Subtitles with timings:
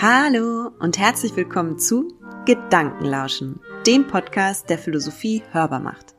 [0.00, 2.14] Hallo und herzlich willkommen zu
[2.46, 6.14] Gedankenlauschen, dem Podcast, der Philosophie hörbar macht.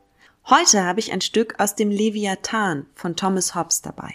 [0.50, 4.14] Heute habe ich ein Stück aus dem Leviathan von Thomas Hobbes dabei.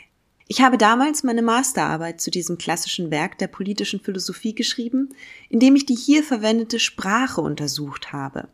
[0.49, 5.15] Ich habe damals meine Masterarbeit zu diesem klassischen Werk der politischen Philosophie geschrieben,
[5.49, 8.49] indem ich die hier verwendete Sprache untersucht habe,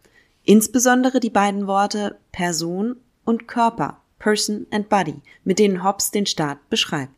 [0.45, 6.71] insbesondere die beiden Worte Person und Körper, Person and Body, mit denen Hobbes den Staat
[6.71, 7.13] beschreibt.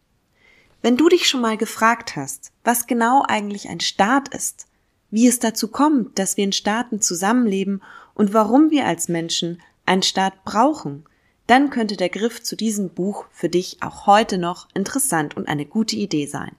[0.82, 4.66] Wenn du dich schon mal gefragt hast, was genau eigentlich ein Staat ist,
[5.10, 7.82] wie es dazu kommt, dass wir in Staaten zusammenleben
[8.14, 11.04] und warum wir als Menschen einen Staat brauchen,
[11.46, 15.66] dann könnte der Griff zu diesem Buch für dich auch heute noch interessant und eine
[15.66, 16.56] gute Idee sein.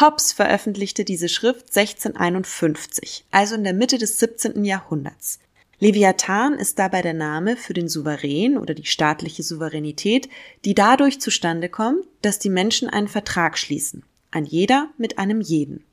[0.00, 4.64] Hobbes veröffentlichte diese Schrift 1651, also in der Mitte des 17.
[4.64, 5.40] Jahrhunderts.
[5.78, 10.30] Leviathan ist dabei der Name für den Souverän oder die staatliche Souveränität,
[10.64, 15.84] die dadurch zustande kommt, dass die Menschen einen Vertrag schließen, ein jeder mit einem jeden.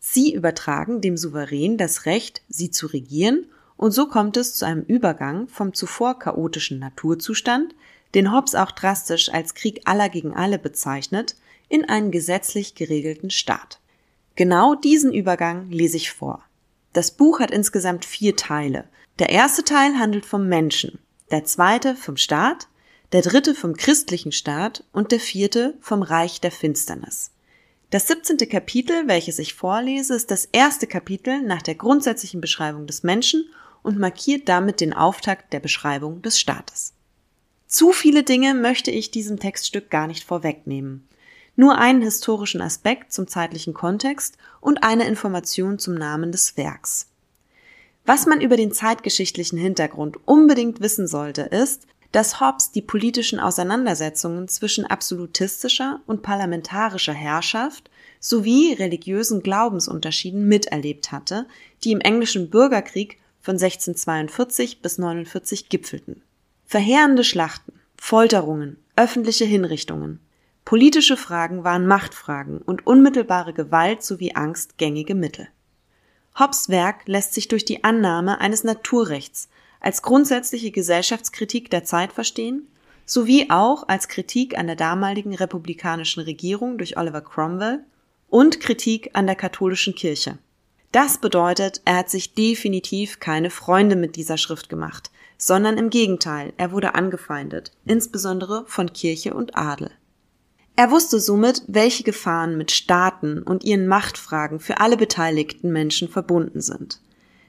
[0.00, 3.46] Sie übertragen dem Souverän das Recht, sie zu regieren,
[3.78, 7.74] und so kommt es zu einem Übergang vom zuvor chaotischen Naturzustand,
[8.14, 11.36] den Hobbes auch drastisch als Krieg aller gegen alle bezeichnet,
[11.70, 13.80] in einen gesetzlich geregelten Staat.
[14.36, 16.44] Genau diesen Übergang lese ich vor.
[16.92, 18.84] Das Buch hat insgesamt vier Teile,
[19.18, 20.98] der erste Teil handelt vom Menschen,
[21.30, 22.68] der zweite vom Staat,
[23.12, 27.30] der dritte vom christlichen Staat und der vierte vom Reich der Finsternis.
[27.90, 28.38] Das 17.
[28.48, 33.44] Kapitel, welches ich vorlese, ist das erste Kapitel nach der grundsätzlichen Beschreibung des Menschen
[33.82, 36.94] und markiert damit den Auftakt der Beschreibung des Staates.
[37.66, 41.06] Zu viele Dinge möchte ich diesem Textstück gar nicht vorwegnehmen.
[41.54, 47.11] Nur einen historischen Aspekt zum zeitlichen Kontext und eine Information zum Namen des Werks.
[48.04, 54.48] Was man über den zeitgeschichtlichen Hintergrund unbedingt wissen sollte, ist, dass Hobbes die politischen Auseinandersetzungen
[54.48, 61.46] zwischen absolutistischer und parlamentarischer Herrschaft sowie religiösen Glaubensunterschieden miterlebt hatte,
[61.84, 66.22] die im englischen Bürgerkrieg von 1642 bis 49 gipfelten.
[66.66, 70.20] Verheerende Schlachten, Folterungen, öffentliche Hinrichtungen.
[70.64, 75.48] Politische Fragen waren Machtfragen und unmittelbare Gewalt sowie Angst gängige Mittel.
[76.38, 79.48] Hobbes Werk lässt sich durch die Annahme eines Naturrechts
[79.80, 82.68] als grundsätzliche Gesellschaftskritik der Zeit verstehen,
[83.04, 87.84] sowie auch als Kritik an der damaligen republikanischen Regierung durch Oliver Cromwell
[88.28, 90.38] und Kritik an der katholischen Kirche.
[90.92, 96.52] Das bedeutet, er hat sich definitiv keine Freunde mit dieser Schrift gemacht, sondern im Gegenteil,
[96.56, 99.90] er wurde angefeindet, insbesondere von Kirche und Adel.
[100.74, 106.60] Er wusste somit, welche Gefahren mit Staaten und ihren Machtfragen für alle beteiligten Menschen verbunden
[106.60, 107.00] sind.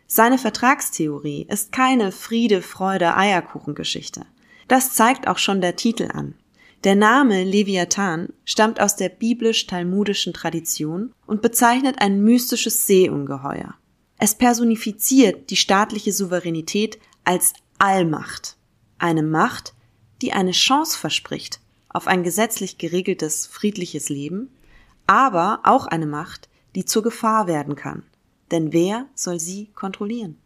[0.08, 4.26] Seine Vertragstheorie ist keine Friede, Freude, Eierkuchengeschichte.
[4.68, 6.36] Das zeigt auch schon der Titel an.
[6.84, 13.76] Der Name Leviathan stammt aus der biblisch-talmudischen Tradition und bezeichnet ein mystisches Seeungeheuer.
[14.18, 18.58] Es personifiziert die staatliche Souveränität als Allmacht.
[18.98, 19.74] Eine Macht,
[20.22, 21.62] die eine Chance verspricht,
[21.94, 24.50] auf ein gesetzlich geregeltes, friedliches Leben,
[25.08, 28.04] aber auch eine Macht, die zur Gefahr werden kann.
[28.52, 30.38] Denn wer soll sie kontrollieren?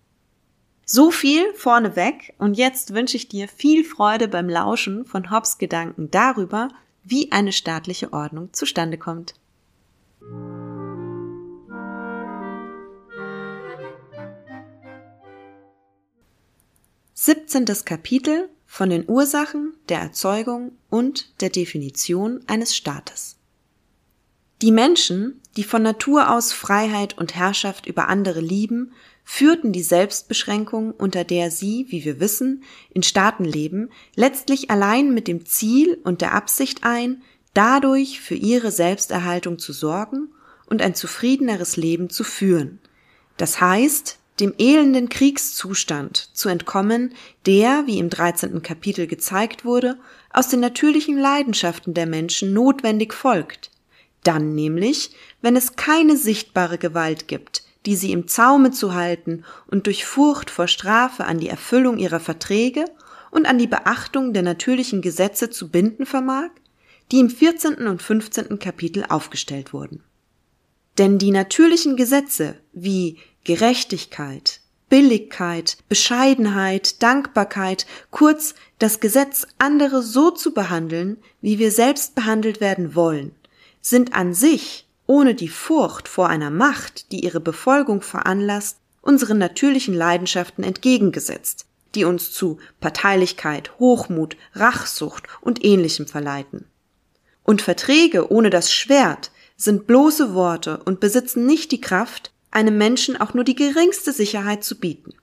[0.85, 6.09] So viel vorneweg und jetzt wünsche ich dir viel Freude beim Lauschen von Hobbes Gedanken
[6.11, 6.69] darüber,
[7.03, 9.33] wie eine staatliche Ordnung zustande kommt.
[17.13, 23.37] Siebzehntes Kapitel von den Ursachen, der Erzeugung und der Definition eines Staates.
[24.61, 28.91] Die Menschen, die von Natur aus Freiheit und Herrschaft über andere lieben,
[29.23, 35.27] führten die Selbstbeschränkung, unter der sie, wie wir wissen, in Staaten leben, letztlich allein mit
[35.27, 37.21] dem Ziel und der Absicht ein,
[37.53, 40.29] dadurch für ihre Selbsterhaltung zu sorgen
[40.65, 42.79] und ein zufriedeneres Leben zu führen.
[43.37, 47.13] Das heißt, dem elenden Kriegszustand zu entkommen,
[47.45, 48.61] der, wie im 13.
[48.61, 49.97] Kapitel gezeigt wurde,
[50.31, 53.71] aus den natürlichen Leidenschaften der Menschen notwendig folgt.
[54.23, 55.11] Dann nämlich,
[55.41, 60.49] wenn es keine sichtbare Gewalt gibt, die sie im Zaume zu halten und durch Furcht
[60.49, 62.85] vor Strafe an die Erfüllung ihrer Verträge
[63.31, 66.49] und an die Beachtung der natürlichen Gesetze zu binden vermag,
[67.11, 67.87] die im 14.
[67.87, 68.59] und 15.
[68.59, 70.03] Kapitel aufgestellt wurden.
[70.97, 80.53] Denn die natürlichen Gesetze wie Gerechtigkeit, Billigkeit, Bescheidenheit, Dankbarkeit, kurz das Gesetz, andere so zu
[80.53, 83.35] behandeln, wie wir selbst behandelt werden wollen,
[83.81, 89.93] sind an sich, ohne die Furcht vor einer Macht, die ihre Befolgung veranlasst, unseren natürlichen
[89.93, 91.65] Leidenschaften entgegengesetzt,
[91.95, 96.65] die uns zu Parteilichkeit, Hochmut, Rachsucht und ähnlichem verleiten.
[97.43, 103.19] Und Verträge ohne das Schwert sind bloße Worte und besitzen nicht die Kraft, einem Menschen
[103.19, 105.13] auch nur die geringste Sicherheit zu bieten.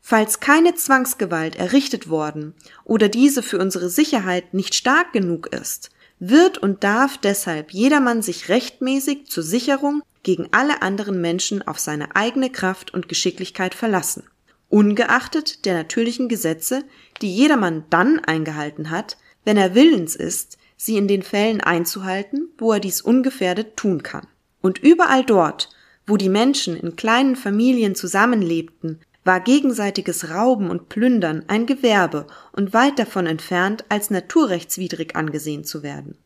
[0.00, 6.58] Falls keine Zwangsgewalt errichtet worden oder diese für unsere Sicherheit nicht stark genug ist, wird
[6.58, 12.50] und darf deshalb jedermann sich rechtmäßig zur Sicherung gegen alle anderen Menschen auf seine eigene
[12.50, 14.24] Kraft und Geschicklichkeit verlassen,
[14.68, 16.84] ungeachtet der natürlichen Gesetze,
[17.20, 22.72] die jedermann dann eingehalten hat, wenn er willens ist, sie in den Fällen einzuhalten, wo
[22.72, 24.26] er dies ungefährdet tun kann.
[24.60, 25.70] Und überall dort,
[26.06, 32.72] wo die Menschen in kleinen Familien zusammenlebten, war gegenseitiges Rauben und Plündern ein Gewerbe und
[32.72, 36.16] weit davon entfernt, als naturrechtswidrig angesehen zu werden.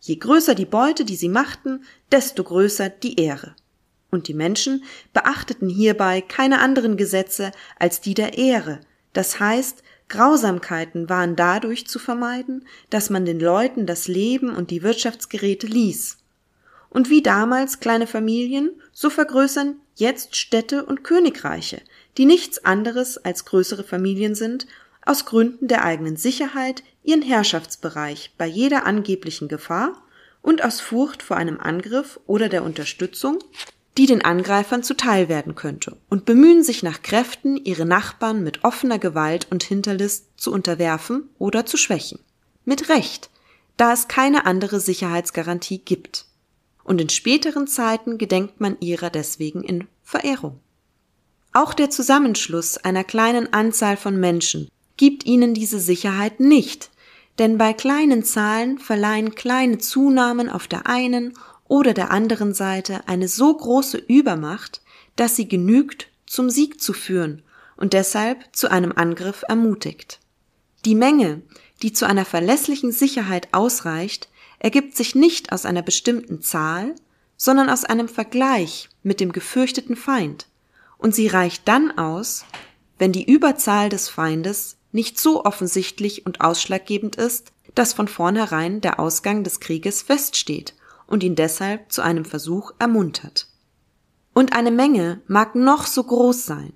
[0.00, 3.54] Je größer die Beute, die sie machten, desto größer die Ehre.
[4.10, 4.84] Und die Menschen
[5.14, 8.80] beachteten hierbei keine anderen Gesetze als die der Ehre,
[9.12, 14.82] das heißt, Grausamkeiten waren dadurch zu vermeiden, dass man den Leuten das Leben und die
[14.82, 16.18] Wirtschaftsgeräte ließ.
[16.90, 21.80] Und wie damals kleine Familien, so vergrößern jetzt Städte und Königreiche,
[22.18, 24.66] die nichts anderes als größere Familien sind,
[25.04, 30.02] aus Gründen der eigenen Sicherheit ihren Herrschaftsbereich bei jeder angeblichen Gefahr
[30.42, 33.38] und aus Furcht vor einem Angriff oder der Unterstützung,
[33.98, 38.98] die den Angreifern zuteil werden könnte, und bemühen sich nach Kräften, ihre Nachbarn mit offener
[38.98, 42.18] Gewalt und Hinterlist zu unterwerfen oder zu schwächen.
[42.64, 43.30] Mit Recht,
[43.76, 46.26] da es keine andere Sicherheitsgarantie gibt.
[46.84, 50.58] Und in späteren Zeiten gedenkt man ihrer deswegen in Verehrung.
[51.52, 56.90] Auch der Zusammenschluss einer kleinen Anzahl von Menschen gibt ihnen diese Sicherheit nicht,
[57.38, 61.34] denn bei kleinen Zahlen verleihen kleine Zunahmen auf der einen
[61.72, 64.82] oder der anderen Seite eine so große Übermacht,
[65.16, 67.40] dass sie genügt, zum Sieg zu führen
[67.78, 70.20] und deshalb zu einem Angriff ermutigt.
[70.84, 71.40] Die Menge,
[71.80, 74.28] die zu einer verlässlichen Sicherheit ausreicht,
[74.58, 76.94] ergibt sich nicht aus einer bestimmten Zahl,
[77.38, 80.48] sondern aus einem Vergleich mit dem gefürchteten Feind
[80.98, 82.44] und sie reicht dann aus,
[82.98, 89.00] wenn die Überzahl des Feindes nicht so offensichtlich und ausschlaggebend ist, dass von vornherein der
[89.00, 90.74] Ausgang des Krieges feststeht
[91.12, 93.46] und ihn deshalb zu einem Versuch ermuntert.
[94.32, 96.72] Und eine Menge mag noch so groß sein.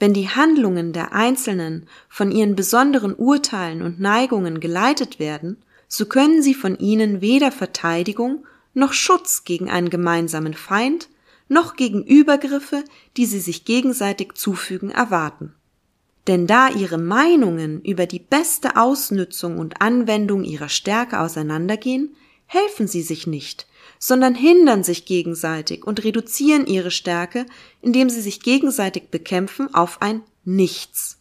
[0.00, 5.58] Wenn die Handlungen der Einzelnen von ihren besonderen Urteilen und Neigungen geleitet werden,
[5.88, 11.10] so können sie von ihnen weder Verteidigung noch Schutz gegen einen gemeinsamen Feind
[11.48, 12.82] noch gegen Übergriffe,
[13.18, 15.52] die sie sich gegenseitig zufügen, erwarten.
[16.26, 23.02] Denn da ihre Meinungen über die beste Ausnützung und Anwendung ihrer Stärke auseinandergehen, helfen sie
[23.02, 23.66] sich nicht,
[23.98, 27.46] sondern hindern sich gegenseitig und reduzieren ihre Stärke,
[27.82, 31.18] indem sie sich gegenseitig bekämpfen auf ein Nichts.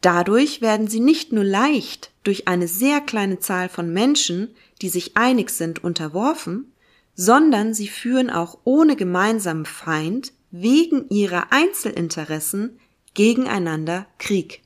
[0.00, 5.16] Dadurch werden sie nicht nur leicht durch eine sehr kleine Zahl von Menschen, die sich
[5.16, 6.72] einig sind, unterworfen,
[7.14, 12.78] sondern sie führen auch ohne gemeinsamen Feind wegen ihrer Einzelinteressen
[13.14, 14.62] gegeneinander Krieg.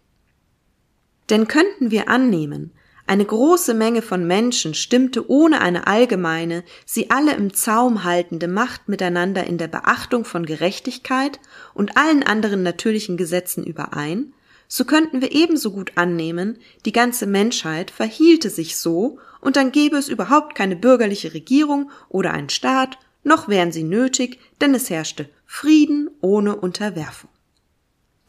[1.31, 2.73] Denn könnten wir annehmen,
[3.07, 8.89] eine große Menge von Menschen stimmte ohne eine allgemeine, sie alle im Zaum haltende Macht
[8.89, 11.41] miteinander in der Beachtung von Gerechtigkeit
[11.75, 14.33] und allen anderen natürlichen Gesetzen überein,
[14.69, 16.57] so könnten wir ebenso gut annehmen,
[16.87, 22.33] die ganze Menschheit verhielte sich so, und dann gäbe es überhaupt keine bürgerliche Regierung oder
[22.33, 27.29] einen Staat, noch wären sie nötig, denn es herrschte Frieden ohne Unterwerfung.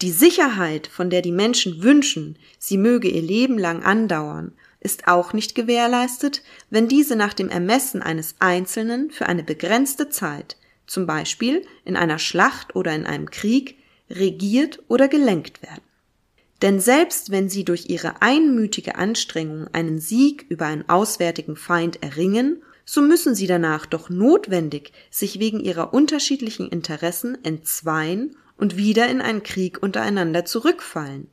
[0.01, 4.51] Die Sicherheit, von der die Menschen wünschen, sie möge ihr Leben lang andauern,
[4.83, 10.57] ist auch nicht gewährleistet, wenn diese nach dem Ermessen eines Einzelnen für eine begrenzte Zeit,
[10.85, 13.77] zum Beispiel in einer Schlacht oder in einem Krieg,
[14.09, 15.81] regiert oder gelenkt werden.
[16.61, 22.61] Denn selbst wenn sie durch ihre einmütige Anstrengung einen Sieg über einen auswärtigen Feind erringen,
[22.85, 29.21] so müssen sie danach doch notwendig sich wegen ihrer unterschiedlichen Interessen entzweien und wieder in
[29.21, 31.27] einen Krieg untereinander zurückfallen,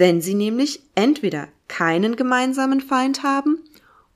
[0.00, 3.58] wenn sie nämlich entweder keinen gemeinsamen Feind haben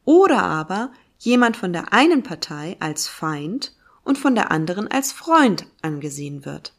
[0.06, 5.66] oder aber jemand von der einen Partei als Feind und von der anderen als Freund
[5.82, 6.72] angesehen wird.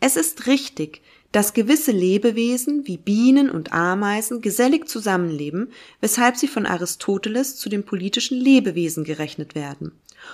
[0.00, 5.70] Es ist richtig, dass gewisse Lebewesen wie Bienen und Ameisen gesellig zusammenleben,
[6.00, 9.92] weshalb sie von Aristoteles zu den politischen Lebewesen gerechnet werden,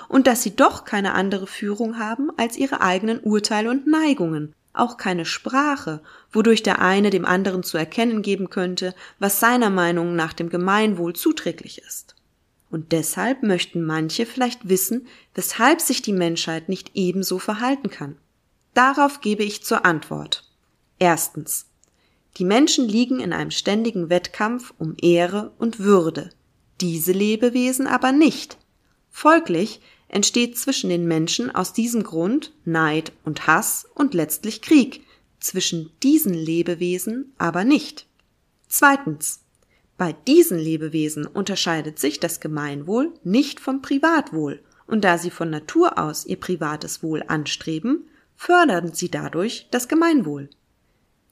[0.09, 4.97] und dass sie doch keine andere Führung haben als ihre eigenen Urteile und Neigungen, auch
[4.97, 6.01] keine Sprache,
[6.33, 11.15] wodurch der eine dem anderen zu erkennen geben könnte, was seiner Meinung nach dem Gemeinwohl
[11.15, 12.15] zuträglich ist.
[12.71, 18.17] Und deshalb möchten manche vielleicht wissen, weshalb sich die Menschheit nicht ebenso verhalten kann.
[18.75, 20.49] Darauf gebe ich zur Antwort.
[20.99, 21.67] Erstens.
[22.37, 26.31] Die Menschen liegen in einem ständigen Wettkampf um Ehre und Würde,
[26.81, 28.57] diese Lebewesen aber nicht.
[29.11, 35.05] Folglich entsteht zwischen den Menschen aus diesem Grund Neid und Hass und letztlich Krieg,
[35.39, 38.07] zwischen diesen Lebewesen aber nicht.
[38.69, 39.41] Zweitens.
[39.97, 45.99] Bei diesen Lebewesen unterscheidet sich das Gemeinwohl nicht vom Privatwohl, und da sie von Natur
[45.99, 50.49] aus ihr privates Wohl anstreben, fördern sie dadurch das Gemeinwohl.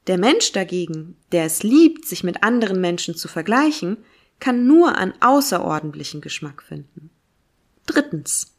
[0.06, 3.98] Der Mensch dagegen, der es liebt, sich mit anderen Menschen zu vergleichen,
[4.38, 7.10] kann nur an außerordentlichen Geschmack finden.
[7.86, 8.57] Drittens.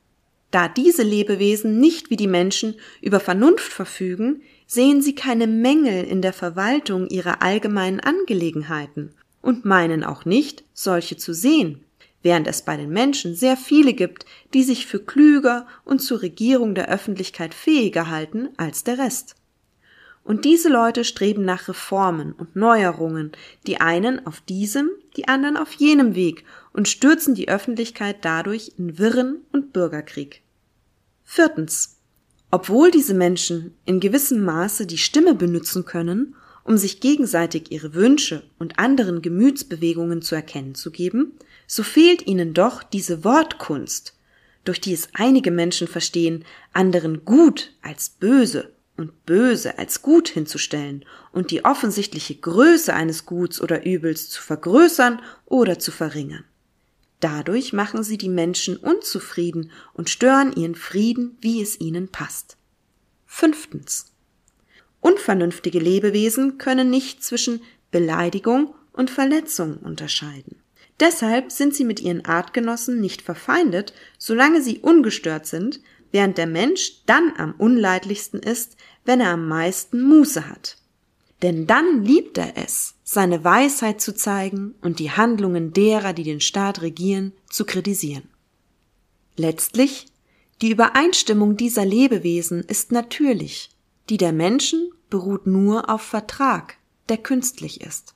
[0.51, 6.21] Da diese Lebewesen nicht wie die Menschen über Vernunft verfügen, sehen sie keine Mängel in
[6.21, 11.83] der Verwaltung ihrer allgemeinen Angelegenheiten und meinen auch nicht, solche zu sehen,
[12.23, 16.75] während es bei den Menschen sehr viele gibt, die sich für klüger und zur Regierung
[16.75, 19.35] der Öffentlichkeit fähiger halten als der Rest.
[20.23, 23.31] Und diese Leute streben nach Reformen und Neuerungen,
[23.65, 28.97] die einen auf diesem, die anderen auf jenem Weg und stürzen die Öffentlichkeit dadurch in
[28.97, 30.41] Wirren und Bürgerkrieg.
[31.25, 31.97] Viertens.
[32.51, 38.43] Obwohl diese Menschen in gewissem Maße die Stimme benutzen können, um sich gegenseitig ihre Wünsche
[38.59, 41.33] und anderen Gemütsbewegungen zu erkennen zu geben,
[41.67, 44.15] so fehlt ihnen doch diese Wortkunst,
[44.63, 51.05] durch die es einige Menschen verstehen, anderen gut als böse und böse als gut hinzustellen
[51.31, 56.43] und die offensichtliche Größe eines Guts oder Übels zu vergrößern oder zu verringern.
[57.19, 62.57] Dadurch machen sie die Menschen unzufrieden und stören ihren Frieden, wie es ihnen passt.
[63.25, 64.11] Fünftens.
[65.01, 70.57] Unvernünftige Lebewesen können nicht zwischen Beleidigung und Verletzung unterscheiden.
[70.99, 75.79] Deshalb sind sie mit ihren Artgenossen nicht verfeindet, solange sie ungestört sind,
[76.11, 80.77] während der Mensch dann am unleidlichsten ist, wenn er am meisten Muße hat.
[81.41, 86.41] Denn dann liebt er es, seine Weisheit zu zeigen und die Handlungen derer, die den
[86.41, 88.27] Staat regieren, zu kritisieren.
[89.35, 90.07] Letztlich,
[90.61, 93.69] die Übereinstimmung dieser Lebewesen ist natürlich,
[94.09, 96.75] die der Menschen beruht nur auf Vertrag,
[97.07, 98.15] der künstlich ist.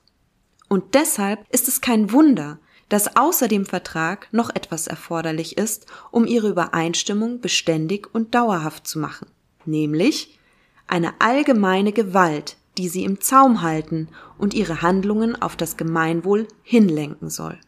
[0.68, 2.58] Und deshalb ist es kein Wunder,
[2.88, 8.98] dass außer dem Vertrag noch etwas erforderlich ist, um ihre Übereinstimmung beständig und dauerhaft zu
[8.98, 9.26] machen,
[9.64, 10.38] nämlich
[10.86, 17.30] eine allgemeine Gewalt, die sie im Zaum halten und ihre Handlungen auf das Gemeinwohl hinlenken
[17.30, 17.58] soll.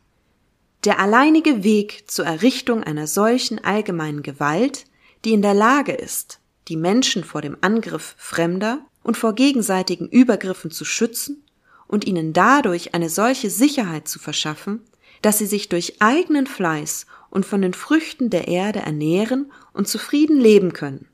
[0.85, 4.85] Der alleinige Weg zur Errichtung einer solchen allgemeinen Gewalt,
[5.25, 10.71] die in der Lage ist, die Menschen vor dem Angriff Fremder und vor gegenseitigen Übergriffen
[10.71, 11.45] zu schützen
[11.87, 14.83] und ihnen dadurch eine solche Sicherheit zu verschaffen,
[15.23, 20.39] dass sie sich durch eigenen Fleiß und von den Früchten der Erde ernähren und zufrieden
[20.39, 21.07] leben können,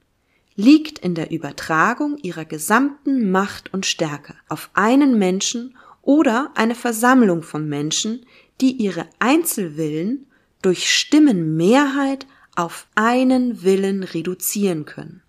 [0.55, 7.43] liegt in der Übertragung ihrer gesamten Macht und Stärke auf einen Menschen oder eine Versammlung
[7.43, 8.27] von Menschen,
[8.61, 10.27] die ihre Einzelwillen
[10.61, 15.23] durch Stimmenmehrheit auf einen Willen reduzieren können.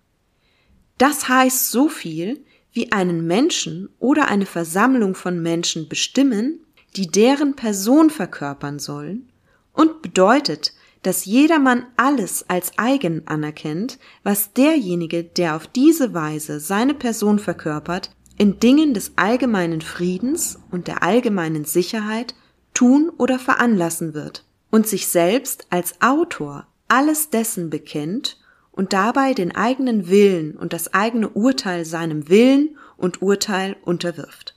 [0.98, 6.63] Das heißt so viel, wie einen Menschen oder eine Versammlung von Menschen bestimmen,
[6.96, 9.28] die deren Person verkörpern sollen,
[9.72, 10.72] und bedeutet,
[11.02, 18.10] dass jedermann alles als eigen anerkennt, was derjenige, der auf diese Weise seine Person verkörpert,
[18.38, 22.34] in Dingen des allgemeinen Friedens und der allgemeinen Sicherheit
[22.72, 28.38] tun oder veranlassen wird und sich selbst als Autor alles dessen bekennt
[28.72, 34.53] und dabei den eigenen Willen und das eigene Urteil seinem Willen und Urteil unterwirft.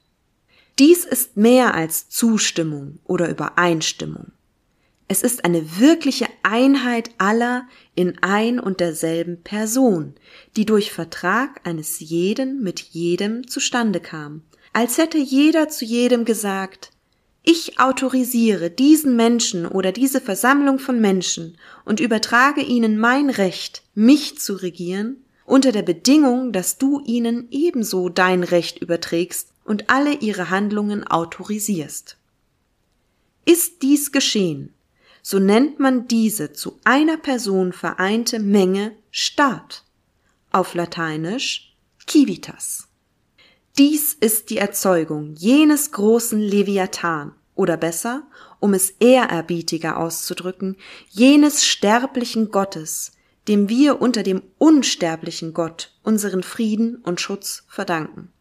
[0.79, 4.31] Dies ist mehr als Zustimmung oder Übereinstimmung.
[5.07, 10.13] Es ist eine wirkliche Einheit aller in ein und derselben Person,
[10.55, 14.43] die durch Vertrag eines jeden mit jedem zustande kam,
[14.73, 16.91] als hätte jeder zu jedem gesagt,
[17.41, 24.37] ich autorisiere diesen Menschen oder diese Versammlung von Menschen und übertrage ihnen mein Recht, mich
[24.37, 30.49] zu regieren, unter der Bedingung, dass du ihnen ebenso dein Recht überträgst und alle ihre
[30.49, 32.17] Handlungen autorisierst.
[33.45, 34.73] Ist dies geschehen,
[35.21, 39.83] so nennt man diese zu einer Person vereinte Menge Staat,
[40.51, 41.75] auf Lateinisch
[42.09, 42.87] civitas.
[43.77, 48.23] Dies ist die Erzeugung jenes großen Leviathan, oder besser,
[48.59, 50.77] um es ehrerbietiger auszudrücken,
[51.09, 53.11] jenes sterblichen Gottes,
[53.47, 58.31] dem wir unter dem unsterblichen Gott unseren Frieden und Schutz verdanken.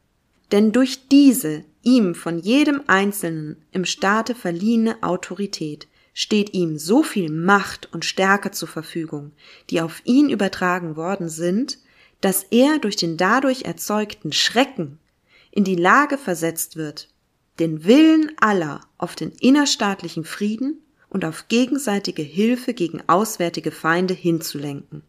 [0.52, 7.30] Denn durch diese ihm von jedem Einzelnen im Staate verliehene Autorität steht ihm so viel
[7.30, 9.32] Macht und Stärke zur Verfügung,
[9.70, 11.78] die auf ihn übertragen worden sind,
[12.20, 14.98] dass er durch den dadurch erzeugten Schrecken
[15.50, 17.08] in die Lage versetzt wird,
[17.58, 25.02] den Willen aller auf den innerstaatlichen Frieden und auf gegenseitige Hilfe gegen auswärtige Feinde hinzulenken.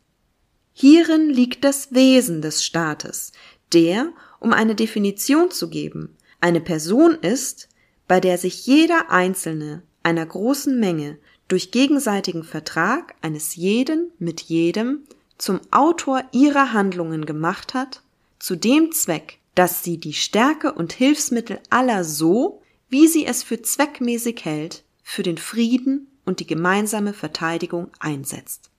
[0.73, 3.31] Hierin liegt das Wesen des Staates,
[3.73, 7.69] der, um eine Definition zu geben, eine Person ist,
[8.07, 11.17] bei der sich jeder Einzelne einer großen Menge
[11.47, 15.03] durch gegenseitigen Vertrag eines jeden mit jedem
[15.37, 18.01] zum Autor ihrer Handlungen gemacht hat,
[18.39, 23.61] zu dem Zweck, dass sie die Stärke und Hilfsmittel aller so, wie sie es für
[23.61, 28.69] zweckmäßig hält, für den Frieden und die gemeinsame Verteidigung einsetzt.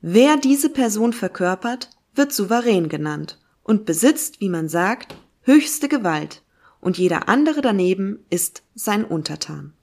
[0.00, 3.38] Wer diese Person verkörpert, wird souverän genannt
[3.70, 6.42] und besitzt, wie man sagt, höchste Gewalt,
[6.80, 9.74] und jeder andere daneben ist sein Untertan.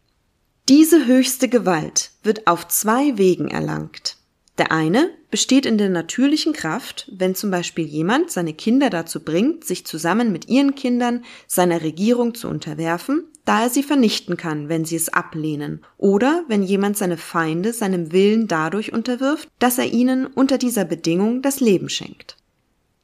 [0.67, 4.17] Diese höchste Gewalt wird auf zwei Wegen erlangt.
[4.57, 9.63] Der eine besteht in der natürlichen Kraft, wenn zum Beispiel jemand seine Kinder dazu bringt,
[9.63, 14.83] sich zusammen mit ihren Kindern seiner Regierung zu unterwerfen, da er sie vernichten kann, wenn
[14.83, 20.25] sie es ablehnen, oder wenn jemand seine Feinde seinem Willen dadurch unterwirft, dass er ihnen
[20.25, 22.35] unter dieser Bedingung das Leben schenkt.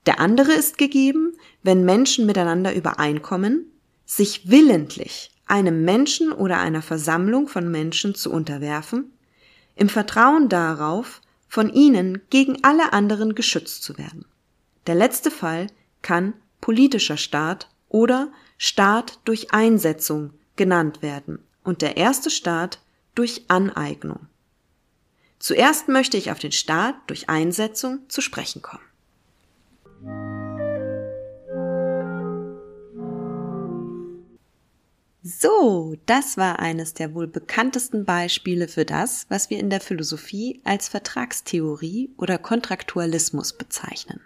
[0.05, 3.72] Der andere ist gegeben, wenn Menschen miteinander übereinkommen,
[4.05, 9.13] sich willentlich einem Menschen oder einer Versammlung von Menschen zu unterwerfen,
[9.75, 14.25] im Vertrauen darauf, von ihnen gegen alle anderen geschützt zu werden.
[14.88, 15.67] Der letzte Fall
[16.01, 22.79] kann politischer Staat oder Staat durch Einsetzung genannt werden und der erste Staat
[23.15, 24.27] durch Aneignung.
[25.39, 28.83] Zuerst möchte ich auf den Staat durch Einsetzung zu sprechen kommen.
[35.25, 40.60] So, das war eines der wohl bekanntesten Beispiele für das, was wir in der Philosophie
[40.65, 44.20] als Vertragstheorie oder Kontraktualismus bezeichnen.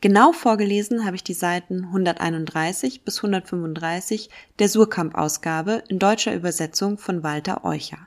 [0.00, 7.22] Genau vorgelesen habe ich die Seiten 131 bis 135 der Surkamp-Ausgabe in deutscher Übersetzung von
[7.22, 7.98] Walter Eucher.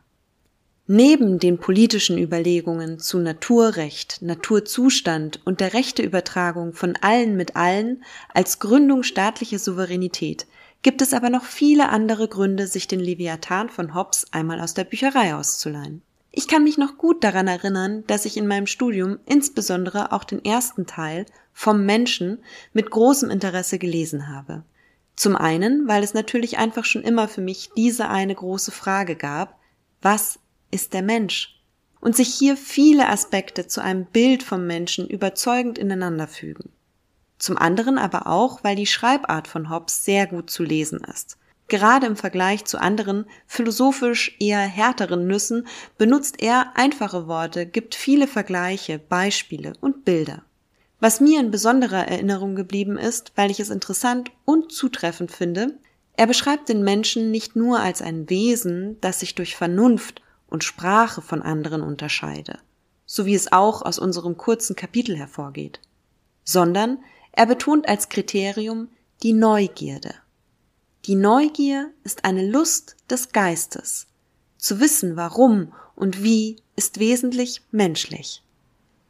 [0.87, 8.57] Neben den politischen Überlegungen zu Naturrecht, Naturzustand und der Rechteübertragung von allen mit allen als
[8.57, 10.47] Gründung staatlicher Souveränität
[10.81, 14.83] gibt es aber noch viele andere Gründe, sich den Leviathan von Hobbes einmal aus der
[14.83, 16.01] Bücherei auszuleihen.
[16.31, 20.43] Ich kann mich noch gut daran erinnern, dass ich in meinem Studium insbesondere auch den
[20.43, 22.39] ersten Teil vom Menschen
[22.73, 24.63] mit großem Interesse gelesen habe.
[25.15, 29.57] Zum einen, weil es natürlich einfach schon immer für mich diese eine große Frage gab,
[30.01, 30.39] was
[30.71, 31.61] ist der Mensch?
[32.01, 36.69] Und sich hier viele Aspekte zu einem Bild vom Menschen überzeugend ineinander fügen.
[37.37, 41.37] Zum anderen aber auch, weil die Schreibart von Hobbes sehr gut zu lesen ist.
[41.67, 45.67] Gerade im Vergleich zu anderen philosophisch eher härteren Nüssen
[45.97, 50.43] benutzt er einfache Worte, gibt viele Vergleiche, Beispiele und Bilder.
[50.99, 55.77] Was mir in besonderer Erinnerung geblieben ist, weil ich es interessant und zutreffend finde,
[56.17, 61.21] er beschreibt den Menschen nicht nur als ein Wesen, das sich durch Vernunft und Sprache
[61.21, 62.59] von anderen unterscheide,
[63.05, 65.81] so wie es auch aus unserem kurzen Kapitel hervorgeht,
[66.43, 66.99] sondern
[67.35, 68.89] er betont als Kriterium
[69.23, 70.15] die Neugierde.
[71.05, 74.07] Die Neugier ist eine Lust des Geistes.
[74.57, 78.43] Zu wissen, warum und wie, ist wesentlich menschlich.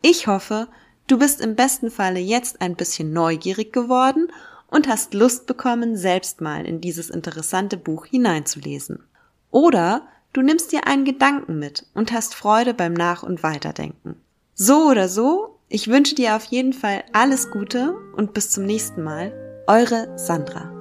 [0.02, 0.68] Ich hoffe,
[1.08, 4.32] du bist im besten Falle jetzt ein bisschen neugierig geworden
[4.68, 9.04] und hast Lust bekommen, selbst mal in dieses interessante Buch hineinzulesen.
[9.52, 14.20] Oder du nimmst dir einen Gedanken mit und hast Freude beim Nach- und Weiterdenken.
[14.54, 19.04] So oder so, ich wünsche dir auf jeden Fall alles Gute und bis zum nächsten
[19.04, 19.34] Mal.
[19.68, 20.75] Eure Sandra.